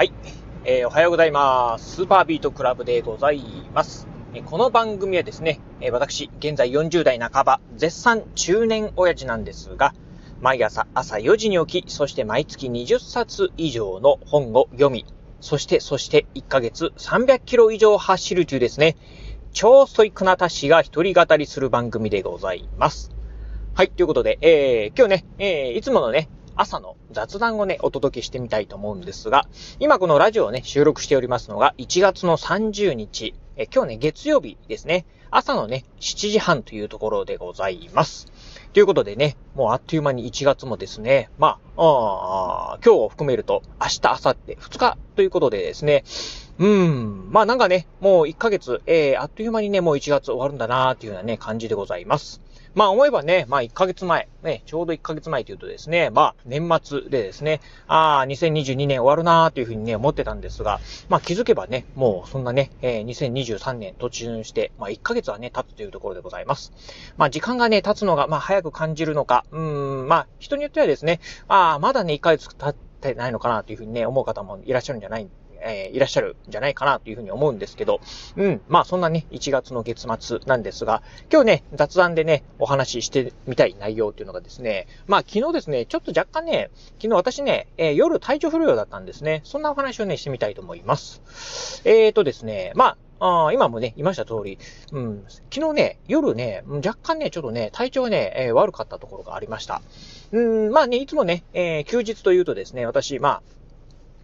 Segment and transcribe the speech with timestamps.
[0.00, 0.14] はい、
[0.64, 1.96] えー、おはようございます。
[1.96, 4.08] スーパービートクラブでございます。
[4.46, 5.60] この番組はですね、
[5.92, 9.92] 私、現在40代半ば、絶賛中年親父なんですが、
[10.40, 15.04] 毎朝朝4時に起き、そして毎月20冊以上の本を読み、
[15.42, 18.96] そして、そして1ヶ月300キロ以上走るというですね、
[19.52, 23.10] 超ストイックなタッシが一人語りする番組でございます。
[23.74, 26.30] はい、ということで、えー、今日ね、えー、いつものね、
[26.60, 38.26] 朝の雑談をね、お届けしてみたいと思うんですが、今このラジオをね、収録しておりますのが1月の30日、え今日ね、月曜日ですね、朝のね、7時半というところでございます。
[38.74, 46.04] ということでね、もうあっという間に1月もですね、まあ、あ今日を含めると明日、明後日、2日ということでですね、
[46.58, 47.28] うん。
[47.30, 52.42] まあなんかね、もう1ヶ月、えー、あっという間にね、もう1月終わるんだなーっていうようなね、感じでございます。
[52.74, 66.72] まあ思えばね、まあ1ヶ月前、ね、ちょうど1ヶ月前というとですね、まあ年末でですね、ああ、2022年終わるなーというふうにね、思ってたんですが、まあ気づけばね、もうそんなね、えー、2023年突入して、まあ1ヶ月はね、経つというところでございます。
[67.16, 75.28] まあ時間がね、経つのが、まあ早く感じるのか、うん、まあ人によってはですね、ああ、まだね、1ヶ月経ってないのかなというふうにね、思う方もいらっしゃるんじゃない
[75.62, 78.00] えー、いらっしゃるんじゃないかなというふうに思うんですけど、
[78.36, 89.42] うん、まあそんなね、1月の月末なんですが、今日ね、雑談でね、お話ししてみたい内容っていうのがですね、まあ昨日ですね、ちょっと若干ね、昨日私ね、えー、夜体調不良だったんですね。
[89.44, 91.82] そんなお話をね、してみたいと思います。
[91.84, 94.58] えーとですね、まあ、あ今もね、言いました通り、
[94.92, 99.82] うん、昨日ね、夜ね、若干ね、ちょっとね、体調ね、えー、悪かったところがありました。
[100.32, 103.42] うん、まあね、いつもね、えー、休日というとですね、私、まあ、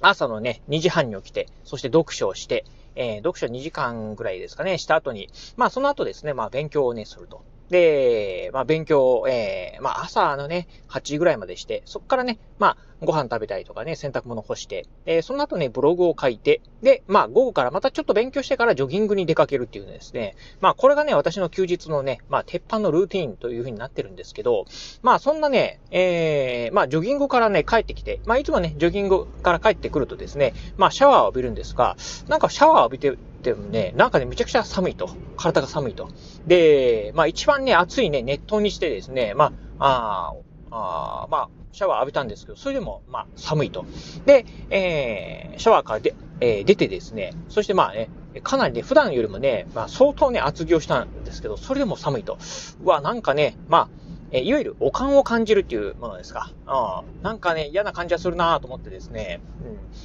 [0.00, 7.42] 朝のね、2時半に起きて、そして読書をして、えー、読書2時間ぐらいですかね、した後に、まあその後ですね、まあ勉強をね、すると。
[7.70, 24.66] で、まあ勉強、えー、まあ朝のね、8時ぐらいまでして、そっからね、まあご飯食べたりとかね、洗濯物干して、えー、その後ね、ブログを書いて、で、まあ午後からまたちょっと勉強してからジョギングに出かけるっていうですね、まあこれがね、私の休日のね、まあ鉄板のルーティーンという風になってるんですけど、
[25.02, 31.96] まあそんなね、えー、まあジョギングからね、帰ってきて、まあいつもね、ジョギングから帰ってくるとですね、まあシャワーを浴びるんですが、
[32.28, 35.08] なんかシャワーを浴びて、でもね、なんかね、めちゃくちゃ寒いと。
[35.36, 36.08] 体が寒いと。
[36.46, 40.34] で、まあ一番ね、暑いね、熱湯にしてですね、まあ、
[40.70, 43.86] ああまあ、シャワー浴びたんですけど、それでも、まあ、寒いと。
[44.26, 48.10] で、えー、シャワーからで、えー、出てですね、そしてまあね、
[48.42, 52.38] かなりね、普段よりもね、まあ相当ね、厚着をしたんですけど、それでも寒いと。
[52.82, 53.88] うわ、なんかね、まあ、
[54.32, 56.52] えいわゆるお感を感じるっていうものですか。
[56.66, 57.22] うん。
[57.22, 59.40] なんかね、嫌な感じはするなと思ってですね。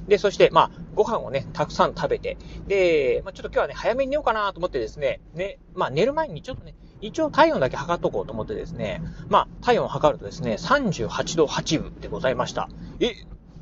[0.00, 0.06] うん。
[0.06, 2.36] で、そして、まあ、ご飯をね、たくさん食べて、
[2.66, 12.68] で、まあ、ちょっと今日はね、早めに寝ようかなと思ってですね、ね、まあ、寝る前にちょっとね、一応体温だけ測っとこうと思ってですね、まあ、体温を測るとですね、38度8分でございました。
[13.00, 13.14] え、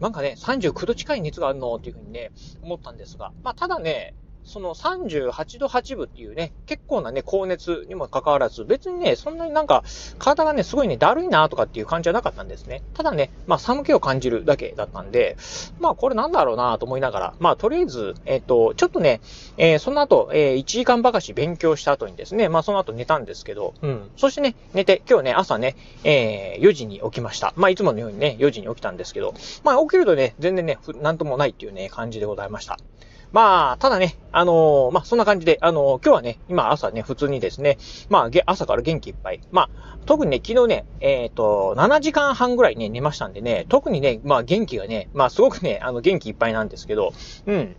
[0.00, 1.74] なんかね、39度近い熱があるの？
[1.76, 4.14] っていうふうにね、思ったんですが、まあ、ただね、
[4.44, 9.84] その38度8分っていうね、結構なね、高熱にもかかわらず、別にね、そんなになんか、
[10.18, 12.82] 体がね、すごいね、だるいなとかっていう感じじゃなかったんですね。
[12.94, 15.36] ただね、まあ寒気を感じるだけだったんで、
[15.78, 19.20] まあこれなんだろうなと思いながら、まあとりあえず、えっ、ー、と、ちょっとね、
[19.56, 24.10] えー、その後、えー、1時間ばかし勉強した後にですね、まあその後寝たんですけど、うん。
[24.16, 27.52] そしてね、寝て、今日ね、朝ね、えー、4時に起きました。
[27.56, 32.78] まあいつものようにね、4時に起きたんですけど、まあ起きるとね、全然ね、なんともないっていうね、感じでございました。
[33.32, 39.40] まあ、ただね、あのー、まあ、そんな感じで、あのー、今日はね、今朝ね、普通にですね、まあ、朝から元気いっぱい。
[39.52, 47.12] まあ、特にね、昨日ね、えっ、ー、と、7時間半ぐらいね、寝ましたんでね、特にね、まあ、元気がね、まあ、すごくね、あの、元気いっぱいなんですけど、
[47.46, 47.76] うん。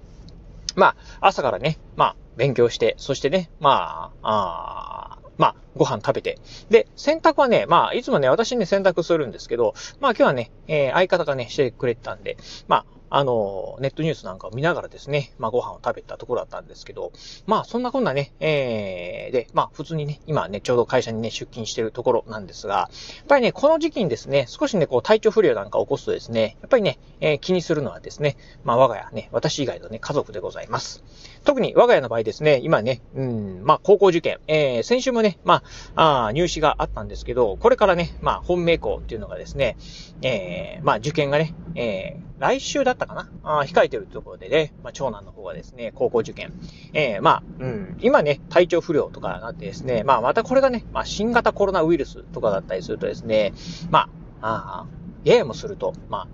[0.76, 6.38] まあ、朝からね、まあ、勉強して、そしてね、まあ、あまあ、ご飯食べて。
[6.70, 17.12] で、洗濯はね、まあ、いつもね、私ね、洗濯するんですけど、まあ今日はね、えー、相方がね、してくれてたんで、まあ、あの、ネットニュースなんかを見ながらですね、まあご飯を食べたところだったんですけど、
[17.46, 22.90] まあそんなこんなね、えー、で、まあ普通にね、今ね、ちょうど会社にね、出勤してるところなんですが、や
[23.24, 31.04] っぱりね、この時期にですね、少しね、こう体調不良なんか起こすとですね、やっぱりね、えー、気にするのはですね、まあ我が家ね、私以外のね、家族でございます。
[31.44, 35.64] 特に我が家の場合ですね、今ね、うん、まあ高校受験、えー、先週もね、ま
[35.96, 39.76] あ、あ入試があったんですけど、これからね、まあ本命校っていうのがですね、
[40.22, 43.30] えー、まあ受験がね、えー、来週だっったかな？
[43.44, 46.54] あ控えてるところでね、まあ、長男の方がですね、高校受験。
[46.94, 53.54] えー、まあ、うん、今ね、体調不良とかなってですね、まあ、またこれがね、まあ、新型コロナウイルスとかだったりするとですね、
[53.90, 54.10] ま
[54.42, 54.86] あ、あ
[55.24, 56.28] ややもすると、まあ、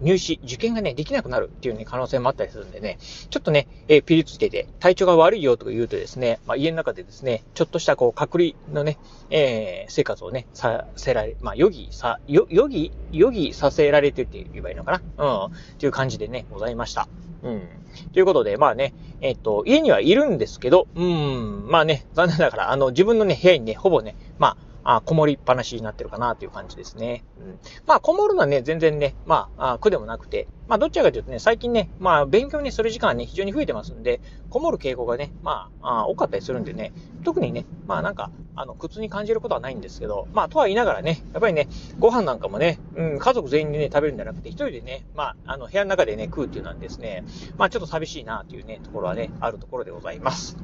[0.00, 8.98] 入試、受験がね、できなくなるっていうね、可能性もあったりするんでね、ちょっとね、えー、ピリつけて、体調が悪いよとか言うとですね、まあ、家の中でですね、ちょっとしたこう、隔離のね、
[9.30, 15.46] えー、生活をね、させられ、まあ、余儀さ、よ、余儀、余儀させられてって言えばいいのかな？
[15.46, 15.52] うん。
[15.54, 17.08] っていう感じでね、ございました。
[17.42, 17.68] うん。
[18.12, 27.24] ということで、まあね、えっ、と、家にはいるんですけど、うん、まあね、残念ながら、あの、自分のね、部屋にね、ほぼね、まあ、あこもりっぱなしになってるかなという感じですね。
[27.38, 34.20] うん、まあ、こもるのはね、全然ね、まあ、苦でもなくて、まあ、どっちかというとね、最近ね、まあ、勉強にする時間はね、非常に増えてますんで、
[34.50, 36.92] こもる傾向がね、まあ、あ多かったりするんでね、
[37.24, 41.68] 特にね、まあなんか、あの、苦痛に感じることはないんですけど、まあ、とは言いながらね、やっぱりね、
[41.98, 47.24] ご飯なんかもね、うん、家族全員でね、食べるんじゃなくて、一人でね、まあ、あの、部屋の中でね、食うっていうのはですね、
[47.56, 50.56] まあ、ちょっと寂しいなというね、ところはね、あるところでございます。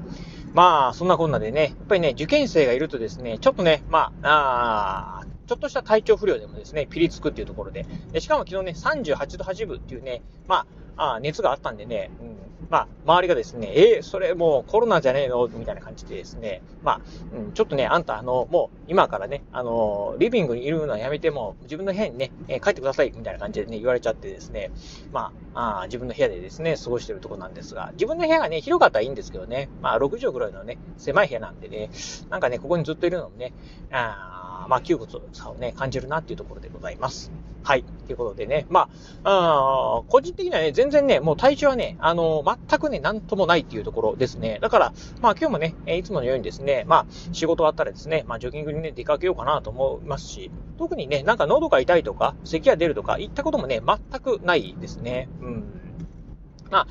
[0.55, 10.67] まあ、そんなこんなでね、やっぱりね、受験生がいるとですね、ちょっとね、まあ、あちょっとした体調不良でもですね、ピリつくっていうところで、でしかも昨日ね、38度8分っていうね、ま
[10.97, 12.38] あ、あ熱があったんでね、うん、
[12.70, 15.49] まあ、周りがですね、えー、それもうコロナじゃねえの？
[15.49, 17.00] みたいな感じでですね、まあ、
[17.35, 24.70] うん、ちょっとね、あんた、あの、もう今からね、あの、リビングにいるのはやめても、自分の部屋にね、えー、帰ってください、みたいな感じでね、言われちゃってですね、
[25.12, 31.91] まあ、あ自分の部屋でですね、過ごしてるとこなんですが、自分の部屋がね、広かったらいいんですけどね、まあ、6畳ぐらいのね、狭い部屋なんでね、
[32.29, 33.53] なんかね、ここにずっといるのもね、
[33.91, 34.38] あ
[34.69, 37.32] まあ、窮屈さをね、感じるなっていうところでございます。
[37.65, 37.85] はい。
[38.06, 38.88] ということでね、ま
[39.25, 44.59] あ、あ個人的にはね、全然ね、もう体調はね、あの、全くね、なんともないっていうところですね。
[44.61, 55.29] だから、まあ今日もね、いつものようにですね、まあ仕事終わったらですね、まあジョギングにね、出かけようかなと思いますし、特にね、なんか喉が痛いとか、咳が出るとか、いったこともね、全くないですね。
[55.41, 55.64] うん。
[56.71, 56.87] まあ、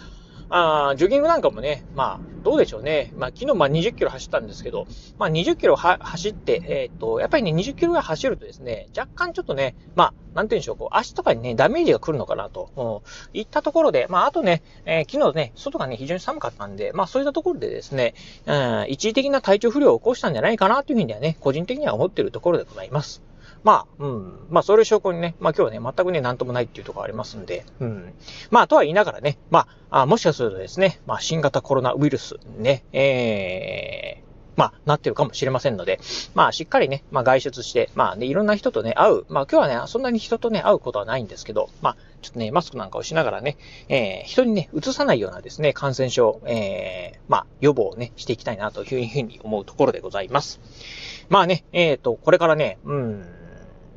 [0.50, 3.12] あジョギングなんかもね、まあ、どうでしょうね。
[3.18, 13.04] まあ、昨日まあ20キロ走ったんですけど、まあ20キロは走って、えっ、と、やっぱりね、20キロぐらい走るとですね、若干ちょっとね、まあ、なんて言うんでしょう、こう、足とかにね、ダメージが来るのかなと、
[13.34, 18.14] うん、いったところで、まあ、あとね、えー、昨日ね、外がね、非常に寒かったんで、まあ、そういったところでですね、
[18.46, 23.27] うん、一時的な体調不良を起こしたんじゃないかなというふうにはね、個人的には思っているところでございます。
[23.64, 24.48] まあ、うん。
[24.50, 28.14] まあ、それ証拠にね、まあ今日はね、全くね、なんともないっていうところありますんで、うん。
[28.52, 34.28] まあ、とは言いながらね、まあ、あもしかするとですね、まあ、新型コロナウイルスね、えー、
[34.58, 36.00] まあ、なってるかもしれませんので、
[36.34, 39.26] まあ、しっかりね、まあ、外出して、まあ、ね、いろんな人とね、会う。
[39.30, 43.56] まあ、今日はね、そんなに人とね、会うことはないんですけど、まあ、ちょっとね、マスクなんかをしながらね、
[43.88, 50.60] えー、人にね、移さないようなですね、感染症、えー、まあ、予防をね、していきたいなというふうに思うところでございます。
[51.30, 53.26] まあね、えっ、ー、と、これからね、うん、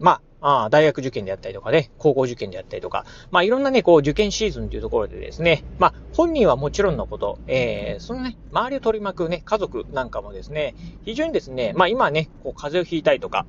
[0.00, 10.74] まあ、あ大学受験であったりとかね、高校受験であったりとか、まあいろんなね、こう受験シーズンというところでですね、まあ本人はもちろんのこと、えー、そのね、周りを取り巻くね、家族なんかもですね、
[11.04, 13.46] 非常にですね、まあ今ね、こう風邪をひいたりとか、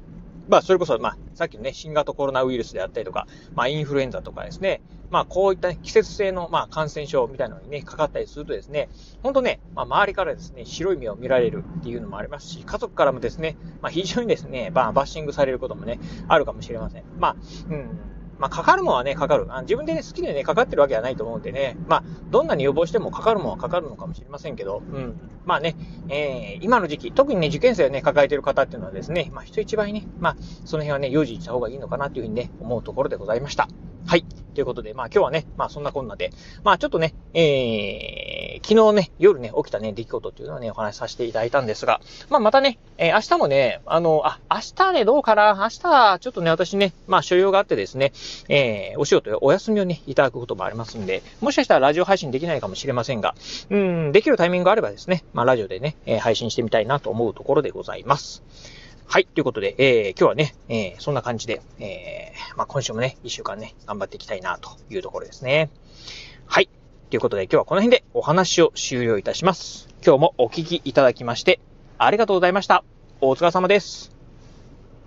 [0.51, 3.25] まあ、それこそ、まあ、さっきのね、新型コロナウイルスであったりとか、
[3.55, 8.89] まあ、インフルエンザとかですね、まあ、こういった、ね、季節性の、まあ、感染症みたいなのにね、かかったりするとですね、
[9.23, 17.05] ほんとね、まあ、周りからですね、白い目を見られるっていうのもありますし、家族からもですね、まあ、非常にですね、まあ、バッシングされることもね、あるかもしれません。
[17.17, 17.35] まあ、
[17.69, 17.89] うん、
[18.41, 19.45] まあ、かかるもんはね、かかる。
[19.49, 21.77] あ自分でね、好きでね、かかってるわけじゃないと思うんでね。
[21.87, 25.19] まあ、どんなに予防してもかかるもんはかかるのかもしれませんけど、うん。
[25.45, 25.75] まあね、
[26.09, 30.35] えー、今の時期、特にね、受験生をね、抱えてる方っていうのはですね、まあ、人一倍ね、まあ、
[30.65, 33.67] その辺はね、用心した方がいいのかなというふうにね、思うところでございました。
[34.07, 34.25] はい。
[34.53, 36.31] ということで、まあ今日はね、まあそんなこんなで、
[36.63, 48.13] まあちょっとね、えー、昨日ね、夜ね、起きたね、出来事っていうのをね、お話しさせていただいたんですが、まあまたね、えー、明日もね、あの、あ、明日ね、どうかな明日、ちょっとね、私ね、まあ所用があってですね、
[48.49, 53.35] えー、お仕事、お休みをね、いただくこともありますんで、もしかしたらラジオ配信できないかもしれませんが、
[53.69, 58.43] うん、できるタイミングがあればですね、まあラジオでね、えー、配信してみたいなと思うところでございます。
[59.11, 59.25] はい。
[59.25, 65.69] ということで、えー、今日はね、えー、そんな感じで、えー、まあ、今週もね、一週間ね、頑張っていきたいな、というところですね。
[66.45, 66.69] はい。
[67.09, 69.89] ということで、今日はこの辺でお話を終了いたします。
[70.01, 71.59] 今日もお聞きいただきまして、
[71.97, 72.85] ありがとうございました。
[73.19, 74.20] お疲れ様です。